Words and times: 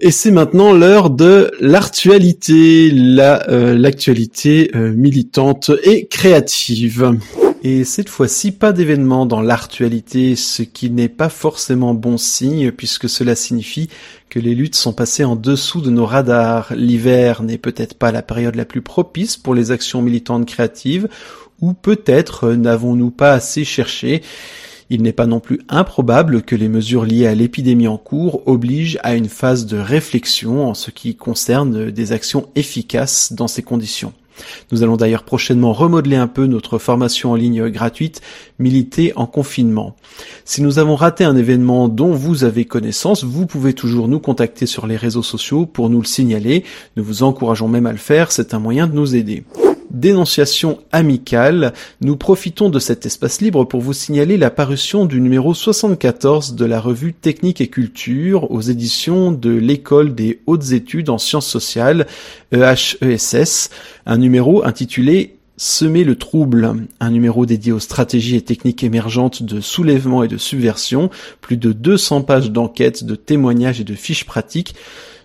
Et 0.00 0.10
c'est 0.10 0.30
maintenant 0.30 0.72
l'heure 0.72 1.10
de 1.10 1.50
l'actualité, 1.60 2.90
la 2.90 3.48
euh, 3.48 3.76
l'actualité 3.76 4.70
euh, 4.74 4.92
militante 4.92 5.70
et 5.82 6.06
créative. 6.06 7.18
Et 7.64 7.82
cette 7.82 8.08
fois-ci, 8.08 8.52
pas 8.52 8.72
d'événement 8.72 9.26
dans 9.26 9.40
l'actualité, 9.40 10.36
ce 10.36 10.62
qui 10.62 10.90
n'est 10.90 11.08
pas 11.08 11.28
forcément 11.28 11.92
bon 11.92 12.16
signe, 12.16 12.70
puisque 12.70 13.08
cela 13.08 13.34
signifie 13.34 13.88
que 14.30 14.38
les 14.38 14.54
luttes 14.54 14.76
sont 14.76 14.92
passées 14.92 15.24
en 15.24 15.34
dessous 15.34 15.80
de 15.80 15.90
nos 15.90 16.06
radars. 16.06 16.72
L'hiver 16.76 17.42
n'est 17.42 17.58
peut-être 17.58 17.94
pas 17.94 18.12
la 18.12 18.22
période 18.22 18.54
la 18.54 18.64
plus 18.64 18.82
propice 18.82 19.36
pour 19.36 19.54
les 19.54 19.72
actions 19.72 20.02
militantes 20.02 20.46
créatives, 20.46 21.08
ou 21.60 21.72
peut-être 21.72 22.52
n'avons-nous 22.52 23.10
pas 23.10 23.32
assez 23.32 23.64
cherché. 23.64 24.22
Il 24.90 25.02
n'est 25.02 25.12
pas 25.12 25.26
non 25.26 25.40
plus 25.40 25.60
improbable 25.68 26.42
que 26.42 26.56
les 26.56 26.68
mesures 26.68 27.04
liées 27.04 27.26
à 27.26 27.34
l'épidémie 27.34 27.88
en 27.88 27.98
cours 27.98 28.42
obligent 28.46 28.98
à 29.02 29.14
une 29.14 29.28
phase 29.28 29.66
de 29.66 29.78
réflexion 29.78 30.66
en 30.66 30.74
ce 30.74 30.90
qui 30.90 31.14
concerne 31.14 31.90
des 31.90 32.12
actions 32.12 32.48
efficaces 32.54 33.32
dans 33.32 33.48
ces 33.48 33.62
conditions. 33.62 34.12
Nous 34.70 34.82
allons 34.82 34.96
d'ailleurs 34.96 35.24
prochainement 35.24 35.72
remodeler 35.72 36.16
un 36.16 36.26
peu 36.26 36.46
notre 36.46 36.78
formation 36.78 37.32
en 37.32 37.34
ligne 37.34 37.68
gratuite 37.68 38.22
Militer 38.58 39.12
en 39.16 39.26
confinement. 39.26 39.96
Si 40.44 40.62
nous 40.62 40.78
avons 40.78 40.94
raté 40.94 41.24
un 41.24 41.36
événement 41.36 41.88
dont 41.88 42.12
vous 42.12 42.44
avez 42.44 42.64
connaissance, 42.64 43.24
vous 43.24 43.46
pouvez 43.46 43.72
toujours 43.72 44.08
nous 44.08 44.20
contacter 44.20 44.66
sur 44.66 44.86
les 44.86 44.96
réseaux 44.96 45.22
sociaux 45.22 45.66
pour 45.66 45.90
nous 45.90 46.00
le 46.00 46.06
signaler. 46.06 46.64
Nous 46.96 47.04
vous 47.04 47.22
encourageons 47.22 47.68
même 47.68 47.86
à 47.86 47.92
le 47.92 47.98
faire, 47.98 48.32
c'est 48.32 48.54
un 48.54 48.58
moyen 48.58 48.86
de 48.86 48.94
nous 48.94 49.14
aider 49.14 49.44
dénonciation 49.90 50.78
amicale, 50.92 51.72
nous 52.00 52.16
profitons 52.16 52.70
de 52.70 52.78
cet 52.78 53.06
espace 53.06 53.40
libre 53.40 53.64
pour 53.64 53.80
vous 53.80 53.92
signaler 53.92 54.36
la 54.36 54.50
parution 54.50 55.06
du 55.06 55.20
numéro 55.20 55.54
74 55.54 56.54
de 56.54 56.64
la 56.64 56.80
revue 56.80 57.12
Technique 57.12 57.60
et 57.60 57.68
Culture 57.68 58.50
aux 58.50 58.60
éditions 58.60 59.32
de 59.32 59.50
l'École 59.50 60.14
des 60.14 60.40
hautes 60.46 60.72
études 60.72 61.10
en 61.10 61.18
sciences 61.18 61.48
sociales, 61.48 62.06
EHESS, 62.52 63.70
un 64.06 64.18
numéro 64.18 64.64
intitulé 64.64 65.38
Semer 65.60 66.04
le 66.04 66.14
trouble, 66.14 66.86
un 67.00 67.10
numéro 67.10 67.44
dédié 67.44 67.72
aux 67.72 67.80
stratégies 67.80 68.36
et 68.36 68.42
techniques 68.42 68.84
émergentes 68.84 69.42
de 69.42 69.60
soulèvement 69.60 70.22
et 70.22 70.28
de 70.28 70.36
subversion, 70.36 71.10
plus 71.40 71.56
de 71.56 71.72
200 71.72 72.22
pages 72.22 72.52
d'enquêtes, 72.52 73.02
de 73.02 73.16
témoignages 73.16 73.80
et 73.80 73.84
de 73.84 73.96
fiches 73.96 74.24
pratiques, 74.24 74.76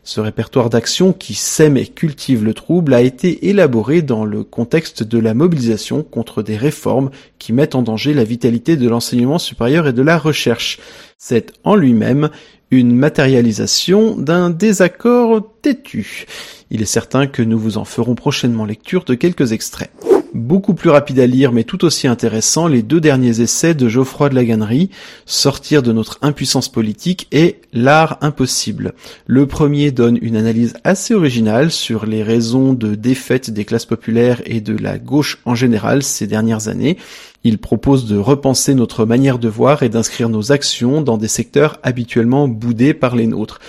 ce 0.04 0.20
répertoire 0.20 0.70
d'actions 0.70 1.14
qui 1.14 1.34
sème 1.34 1.78
et 1.78 1.88
cultive 1.88 2.44
le 2.44 2.54
trouble 2.54 2.94
a 2.94 3.02
été 3.02 3.48
élaboré 3.48 4.02
dans 4.02 4.26
le 4.26 4.44
contexte 4.44 5.02
de 5.02 5.18
la 5.18 5.34
mobilisation 5.34 6.04
contre 6.04 6.44
des 6.44 6.58
réformes 6.58 7.10
qui 7.40 7.54
mettent 7.54 7.76
en 7.76 7.82
danger 7.82 8.14
la 8.14 8.26
vitalité 8.26 8.76
de 8.76 8.90
l'enseignement 8.90 9.40
supérieur 9.40 9.88
et 9.88 9.94
de 9.94 10.02
la 10.02 10.18
recherche. 10.18 10.80
C'est 11.18 11.54
en 11.64 11.76
lui-même 11.76 12.30
une 12.70 12.96
matérialisation 12.96 14.18
d'un 14.18 14.50
désaccord 14.50 15.42
têtu. 15.62 16.26
Il 16.70 16.82
est 16.82 16.86
certain 16.86 17.28
que 17.28 17.42
nous 17.42 17.60
vous 17.60 17.78
en 17.78 17.86
ferons 17.86 18.16
prochainement 18.16 18.66
lecture 18.66 19.06
de 19.06 19.14
quelques 19.14 19.54
extraits 19.54 19.92
beaucoup 20.34 20.74
plus 20.74 20.90
rapide 20.90 21.20
à 21.20 21.28
lire 21.28 21.52
mais 21.52 21.64
tout 21.64 21.86
aussi 21.86 22.08
intéressant, 22.08 22.68
les 22.68 22.82
deux 22.82 23.00
derniers 23.00 23.42
essais 23.42 23.74
de 23.74 23.88
Geoffroy 23.88 24.30
de 24.30 24.36
la 24.36 24.44
Gannerie, 24.44 24.90
Sortir 25.26 25.84
de 25.84 25.92
notre 25.92 26.18
impuissance 26.22 26.70
politique 26.70 27.28
et 27.32 27.62
L'art 27.72 28.18
impossible. 28.22 28.94
Le 29.26 29.48
premier 29.48 29.92
donne 29.92 30.18
une 30.22 30.36
analyse 30.36 30.76
assez 30.84 31.14
originale 31.14 31.72
sur 31.72 32.06
les 32.06 32.24
raisons 32.24 32.74
de 32.74 32.96
défaite 32.96 33.50
des 33.50 33.66
classes 33.66 33.86
populaires 33.86 34.42
et 34.46 34.62
de 34.62 34.78
la 34.78 34.98
gauche 34.98 35.40
en 35.46 35.56
général 35.56 36.04
ces 36.04 36.28
dernières 36.28 36.68
années. 36.68 36.98
Il 37.44 37.58
propose 37.58 38.08
de 38.08 38.18
repenser 38.18 38.76
notre 38.76 39.06
manière 39.06 39.40
de 39.40 39.50
voir 39.50 39.84
et 39.84 39.90
d'inscrire 39.90 40.30
nos 40.30 40.52
actions 40.52 41.02
dans 41.02 41.18
des 41.18 41.28
secteurs 41.28 41.80
habituellement 41.84 42.48
boudés 42.48 42.94
par 42.94 43.16
les 43.16 43.28
nôtres. 43.28 43.60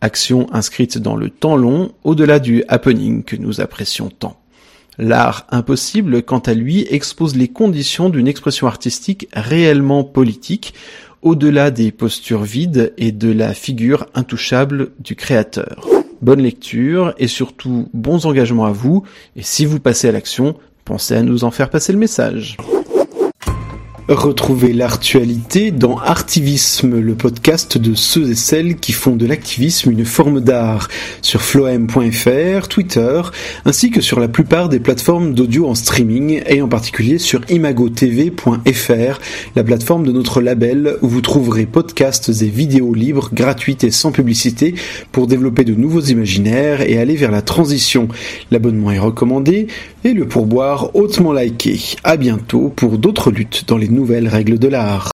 Actions 0.00 0.46
inscrites 0.52 0.96
dans 0.96 1.16
le 1.16 1.28
temps 1.28 1.56
long, 1.56 1.92
au-delà 2.04 2.38
du 2.38 2.64
happening 2.68 3.22
que 3.22 3.36
nous 3.36 3.60
apprécions 3.60 4.08
tant. 4.08 4.40
L'art 5.00 5.46
impossible, 5.48 6.22
quant 6.22 6.40
à 6.40 6.52
lui, 6.52 6.86
expose 6.90 7.34
les 7.34 7.48
conditions 7.48 8.10
d'une 8.10 8.28
expression 8.28 8.66
artistique 8.66 9.28
réellement 9.32 10.04
politique, 10.04 10.74
au-delà 11.22 11.70
des 11.70 11.90
postures 11.90 12.42
vides 12.42 12.92
et 12.98 13.10
de 13.10 13.32
la 13.32 13.54
figure 13.54 14.06
intouchable 14.14 14.90
du 14.98 15.16
créateur. 15.16 15.88
Bonne 16.20 16.42
lecture 16.42 17.14
et 17.16 17.28
surtout 17.28 17.88
bons 17.94 18.26
engagements 18.26 18.66
à 18.66 18.72
vous, 18.72 19.02
et 19.36 19.42
si 19.42 19.64
vous 19.64 19.80
passez 19.80 20.06
à 20.06 20.12
l'action, 20.12 20.54
pensez 20.84 21.14
à 21.16 21.22
nous 21.22 21.44
en 21.44 21.50
faire 21.50 21.70
passer 21.70 21.94
le 21.94 21.98
message. 21.98 22.58
Retrouvez 24.10 24.72
l'actualité 24.72 25.70
dans 25.70 25.96
Artivisme, 25.96 26.98
le 26.98 27.14
podcast 27.14 27.78
de 27.78 27.94
ceux 27.94 28.32
et 28.32 28.34
celles 28.34 28.74
qui 28.74 28.90
font 28.90 29.14
de 29.14 29.24
l'activisme 29.24 29.92
une 29.92 30.04
forme 30.04 30.40
d'art, 30.40 30.88
sur 31.22 31.40
floem.fr, 31.42 32.66
Twitter, 32.66 33.22
ainsi 33.64 33.92
que 33.92 34.00
sur 34.00 34.18
la 34.18 34.26
plupart 34.26 34.68
des 34.68 34.80
plateformes 34.80 35.32
d'audio 35.32 35.68
en 35.68 35.76
streaming, 35.76 36.42
et 36.48 36.60
en 36.60 36.66
particulier 36.66 37.18
sur 37.18 37.40
imagotv.fr, 37.50 39.20
la 39.54 39.62
plateforme 39.62 40.04
de 40.04 40.10
notre 40.10 40.40
label 40.40 40.96
où 41.02 41.08
vous 41.08 41.20
trouverez 41.20 41.66
podcasts 41.66 42.30
et 42.30 42.48
vidéos 42.48 42.94
libres, 42.94 43.30
gratuites 43.32 43.84
et 43.84 43.92
sans 43.92 44.10
publicité 44.10 44.74
pour 45.12 45.28
développer 45.28 45.62
de 45.62 45.74
nouveaux 45.74 46.00
imaginaires 46.00 46.80
et 46.80 46.98
aller 46.98 47.14
vers 47.14 47.30
la 47.30 47.42
transition. 47.42 48.08
L'abonnement 48.50 48.90
est 48.90 48.98
recommandé 48.98 49.68
et 50.02 50.14
le 50.14 50.26
pourboire 50.26 50.96
hautement 50.96 51.32
liké. 51.32 51.78
À 52.02 52.16
bientôt 52.16 52.72
pour 52.74 52.98
d'autres 52.98 53.30
luttes 53.30 53.66
dans 53.68 53.76
les 53.76 53.88
nouvelles 54.00 54.28
règles 54.28 54.58
de 54.58 54.68
l'art. 54.68 55.08